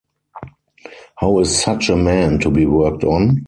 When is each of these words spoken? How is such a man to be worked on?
How 1.17 1.37
is 1.41 1.61
such 1.61 1.87
a 1.89 1.95
man 1.95 2.39
to 2.39 2.49
be 2.49 2.65
worked 2.65 3.03
on? 3.03 3.39